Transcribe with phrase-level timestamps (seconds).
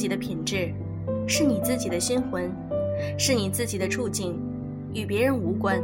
[0.00, 0.72] 自己的品质，
[1.26, 2.50] 是你自己的心魂，
[3.18, 4.34] 是你自己的处境，
[4.94, 5.78] 与别人无关。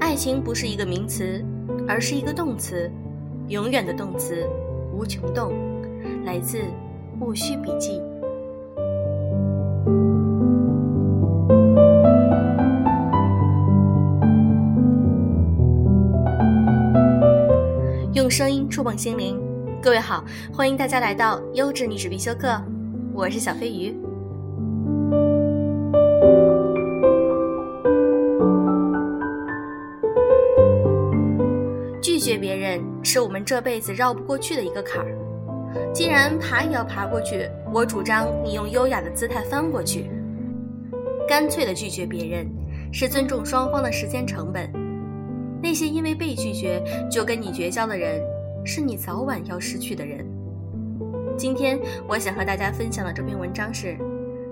[0.00, 1.40] 爱情不是一个名词，
[1.86, 2.90] 而是一个动词，
[3.46, 4.44] 永远的动词，
[4.92, 5.52] 无穷动。
[6.24, 6.58] 来自
[7.20, 8.02] 戊戌笔记。
[18.12, 19.40] 用声音触碰心灵。
[19.80, 22.60] 各位好，欢迎大家来到优质女子必修课，
[23.18, 23.92] 我是小飞鱼。
[32.00, 35.18] 拒绝别人是我们这辈子绕不过去的一个坎儿。
[35.92, 40.08] 既然爬也要爬过去，我主张你用优雅的姿态翻过去。
[41.28, 42.46] 干脆的拒绝别人，
[42.92, 44.70] 是尊重双方的时间成本。
[45.60, 48.22] 那些因为被拒绝就跟你绝交的人。
[48.64, 50.24] 是你早晚要失去的人。
[51.38, 53.96] 今天我想和大家分享的这篇文章是：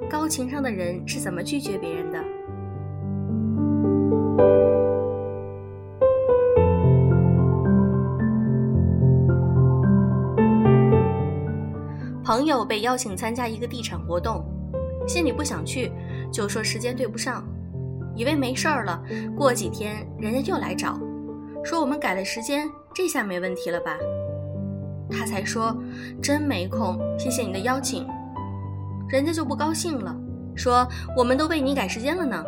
[0.09, 2.25] 高情商的人是怎么拒绝别人的。
[12.23, 14.45] 朋友被邀请参加一个地产活动，
[15.09, 15.91] 心里不想去，
[16.33, 17.45] 就说时间对不上，
[18.14, 19.03] 以为没事儿了。
[19.37, 20.97] 过几天人家又来找，
[21.64, 22.70] 说我们改了时间。
[22.95, 23.98] 这下没问题了吧？
[25.11, 25.77] 他才说，
[26.23, 28.07] 真没空，谢谢你的邀请。
[29.09, 30.17] 人家就不高兴了，
[30.55, 32.45] 说我们都为你改时间了呢。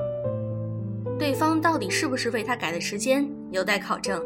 [1.18, 4.22] 对方到底是不是为他改的时间，有待考证。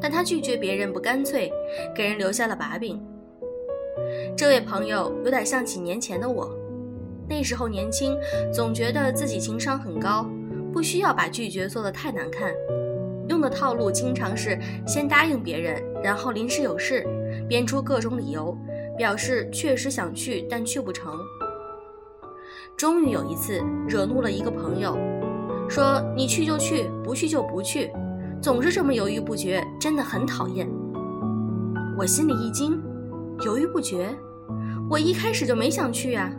[0.00, 1.52] 但他拒绝别人不干脆，
[1.94, 3.00] 给人留下了把柄。
[4.36, 6.48] 这位朋友有点像几年前的我，
[7.28, 8.16] 那时候年轻，
[8.52, 10.24] 总觉得自己情商很高，
[10.72, 12.54] 不需要把拒绝做得太难看。
[13.28, 17.04] 用的套路经常是先答应别人，然后临时有事，
[17.48, 18.56] 编出各种理由，
[18.96, 21.18] 表示确实想去但去不成。
[22.76, 24.96] 终于有一次惹怒了一个朋友，
[25.68, 27.90] 说你去就去，不去就不去，
[28.40, 30.68] 总是这么犹豫不决，真的很讨厌。
[31.96, 32.80] 我心里一惊，
[33.44, 34.08] 犹豫不决，
[34.88, 36.30] 我一开始就没想去啊。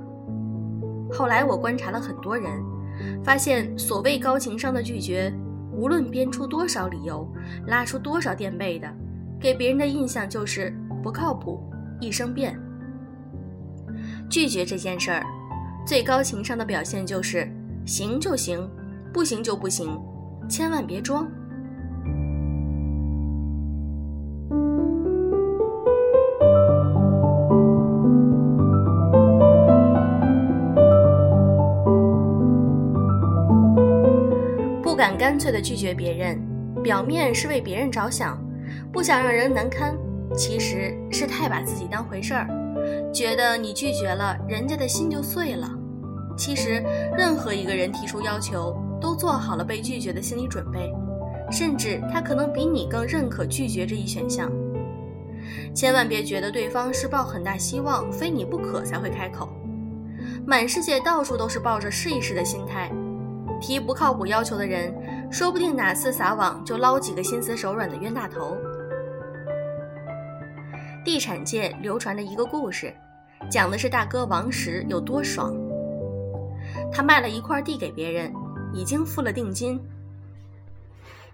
[1.12, 2.50] 后来我观察了很多人，
[3.24, 5.34] 发现所谓高情商的拒绝。
[5.72, 7.25] 无论编出多少理由，
[7.68, 8.88] 拉出多少垫背的，
[9.40, 11.62] 给别人的印象就是不靠谱、
[12.00, 12.58] 一生变。
[14.30, 15.26] 拒绝这件事儿，
[15.86, 17.52] 最高情商的表现就是
[17.86, 18.70] 行就行，
[19.12, 20.00] 不行就不行，
[20.48, 21.28] 千万别装。
[34.84, 36.38] 不敢干脆的拒绝别人，
[36.84, 38.38] 表面是为别人着想，
[38.92, 39.96] 不想让人难堪，
[40.36, 42.48] 其实是太把自己当回事儿，
[43.14, 45.70] 觉得你拒绝了，人家的心就碎了。
[46.38, 46.84] 其实
[47.18, 50.94] 任何一个人提出要求，都做好了被拒绝的心理准备，
[51.52, 54.50] 甚至他可能比你更认可拒绝这一选项。
[55.74, 59.50] 千万别觉得对方是抱很大希望，非你不可才会开口。
[60.46, 62.92] 满世界到处都是抱着试一试的心态。
[63.60, 64.94] 提不靠谱要求的人，
[65.30, 68.56] 说不定哪次撒网就捞几个心慈手软的冤大头。
[71.09, 72.94] 地产界流传着一个故事，
[73.50, 75.52] 讲的是大哥王石有多爽。
[76.94, 78.31] 他卖了一块地给别人，
[78.75, 79.81] 已经付了定金。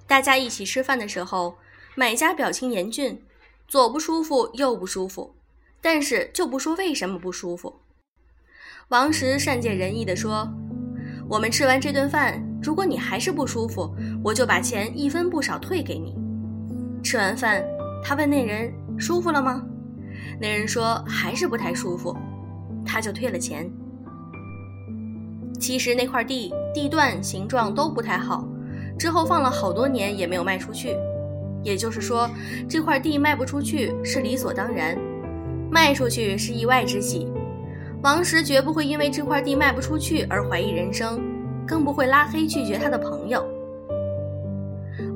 [0.07, 1.57] 大家一起吃饭的时候，
[1.93, 3.21] 买家表情严峻，
[3.67, 5.35] 左不舒服右不舒服，
[5.81, 7.81] 但是就不说为什么不舒服。
[8.87, 10.47] 王石善解人意地说。
[11.27, 13.93] 我们吃完这顿饭，如果你还是不舒服，
[14.23, 16.15] 我就把钱一分不少退给你。
[17.03, 17.61] 吃完饭，
[18.01, 19.63] 他问那人舒服了吗？
[20.39, 22.15] 那人说还是不太舒服，
[22.85, 23.69] 他就退了钱。
[25.59, 28.47] 其实那块地地段、形状都不太好，
[28.97, 30.95] 之后放了好多年也没有卖出去。
[31.63, 32.29] 也就是说，
[32.69, 34.97] 这块地卖不出去是理所当然，
[35.71, 37.27] 卖出去是意外之喜。
[38.03, 41.19] 王石绝不会因为这块地卖不出去而怀疑人生，
[41.65, 43.43] 更不会拉黑拒绝他的朋友。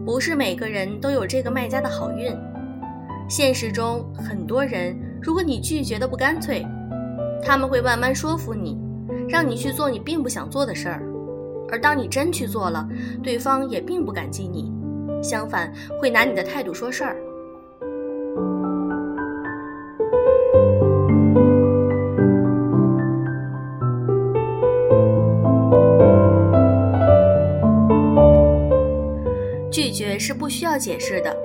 [0.05, 2.35] 不是每个人都有这个卖家的好运。
[3.29, 6.65] 现实中，很多人，如果你拒绝的不干脆，
[7.43, 8.75] 他们会慢慢说服你，
[9.29, 11.03] 让你去做你并不想做的事儿。
[11.69, 12.89] 而当你真去做了，
[13.21, 14.73] 对方也并不感激你，
[15.21, 15.71] 相反
[16.01, 17.15] 会拿你的态度说事儿。
[29.71, 31.35] 拒绝是不需要解释的，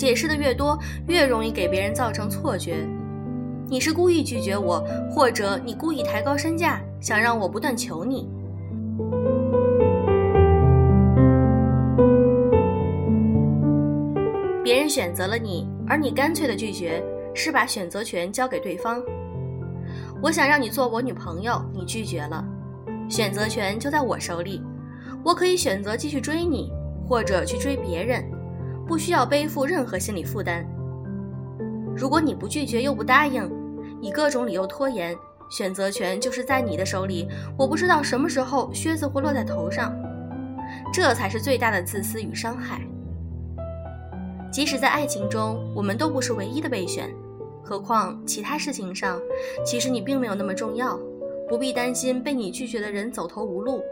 [0.00, 2.88] 解释的越多，越容易给别人造成错觉。
[3.68, 8.26] 你是故意拒绝我，或者你故意抬高身价，想让我不断求你。
[14.64, 17.04] 别人选择了你，而你干脆的拒绝，
[17.34, 19.02] 是把选择权交给对方。
[20.22, 22.42] 我想让你做我女朋友，你拒绝了，
[23.10, 24.62] 选择权就在我手里，
[25.22, 26.72] 我可以选择继续追你，
[27.06, 28.24] 或者去追别人，
[28.90, 30.66] 不需要背负任何心理负担。
[31.96, 33.48] 如果你不拒绝又不答应，
[34.00, 35.16] 以各种理由拖延，
[35.48, 39.94] 选择权就是在你的手里，我不知道什么时候靴子会落在头上，
[40.92, 42.80] 这才是最大的自私与伤害。
[44.50, 47.08] 即使在爱情中，我们都不是唯一的备选，
[47.62, 49.20] 何况其他事情上，
[49.64, 50.98] 其实你并没有那么重要，
[51.48, 53.84] 不必担心被你拒绝的人走投无路。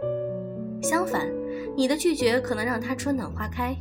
[0.83, 1.29] 相反，
[1.77, 3.77] 你的拒绝可能让他春暖花开。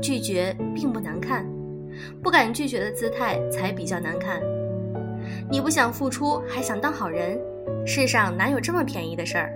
[0.00, 1.46] 拒绝并不难看，
[2.22, 4.40] 不敢拒绝的姿态才比较难看。
[5.50, 7.38] 你不想付出，还想当好人，
[7.84, 9.52] 世上哪有这么便宜的事儿？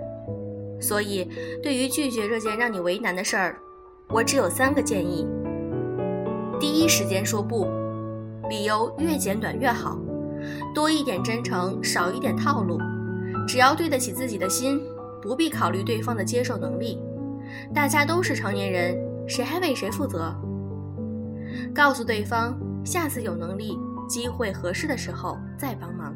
[0.80, 1.28] 所以，
[1.62, 3.56] 对于拒绝这件让你为难的事儿，
[4.08, 5.26] 我只有三个建议：
[6.58, 7.66] 第一时间说不，
[8.48, 9.98] 理由越简短越好，
[10.74, 12.78] 多一点真诚，少一点套路，
[13.46, 14.80] 只要对得起自己的心，
[15.20, 16.98] 不必考虑对方的接受能力。
[17.74, 18.96] 大家都是成年人，
[19.30, 20.34] 谁还为谁负责？
[21.72, 23.78] 告诉对方，下次有能力。
[24.08, 26.12] 机会合适的时候再帮忙。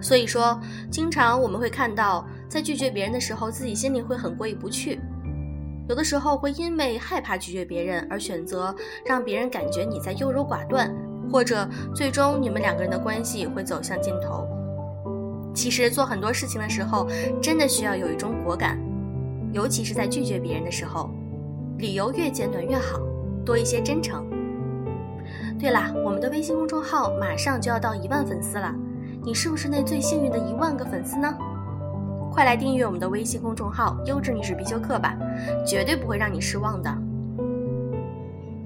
[0.00, 0.58] 所以说，
[0.90, 4.98] 经常我们会看到，在拒绝别人的时候，自己心里会很过意不去。
[5.86, 8.74] 有的时候会因为害怕拒绝别人而选择
[9.04, 10.90] 让别人感觉你在优柔寡断，
[11.30, 14.48] 或者最终你们两个人的关系会走向尽头。
[15.54, 17.08] 其实做很多事情的时候，
[17.40, 18.78] 真的需要有一种果敢。
[19.52, 21.10] 尤其是在拒绝别人的时候，
[21.78, 23.00] 理由越简短越好，
[23.44, 24.28] 多一些真诚。
[25.58, 28.74] 对了，我们的微信公众号马上就要到一万粉丝了，
[29.22, 31.32] 你是不是那最幸运的一万个粉丝呢？
[32.32, 35.16] 快来订阅我们的微信公众号“优质女史必修课”吧，
[35.64, 36.92] 绝对不会让你失望的。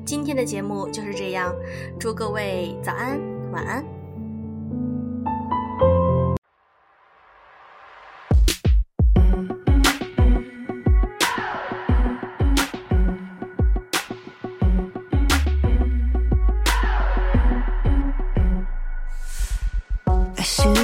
[0.07, 1.55] 今天的节目就是这样，
[1.99, 3.21] 祝各位早安、
[3.53, 3.98] 晚安。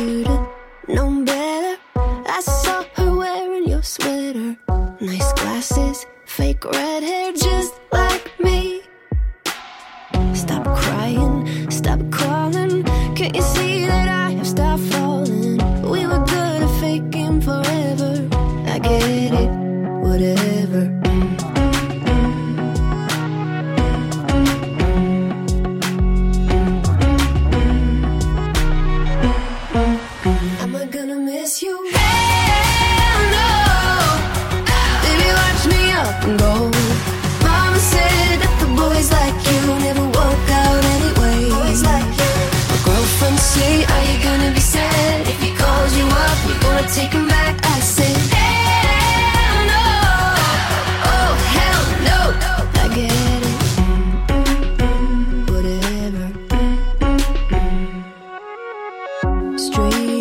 [0.00, 0.48] you'd have
[0.88, 1.80] known better.
[1.96, 4.56] I saw her wearing your sweater,
[5.00, 6.93] nice glasses, fake red.
[59.56, 60.13] straight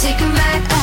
[0.00, 0.77] take him back